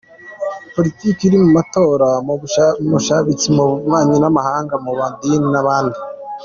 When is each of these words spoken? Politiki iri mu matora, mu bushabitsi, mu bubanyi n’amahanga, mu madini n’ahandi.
Politiki 0.75 1.21
iri 1.25 1.37
mu 1.43 1.49
matora, 1.57 2.09
mu 2.27 2.33
bushabitsi, 2.93 3.47
mu 3.55 3.63
bubanyi 3.69 4.15
n’amahanga, 4.19 4.73
mu 4.85 4.91
madini 4.99 5.47
n’ahandi. 5.53 5.97